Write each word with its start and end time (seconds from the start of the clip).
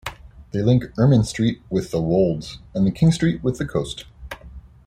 They 0.49 0.63
link 0.63 0.85
Ermine 0.97 1.23
Street 1.23 1.61
with 1.69 1.91
the 1.91 2.01
Wolds, 2.01 2.57
and 2.73 2.95
King 2.95 3.11
Street 3.11 3.43
with 3.43 3.59
the 3.59 3.67
coast. 3.67 4.05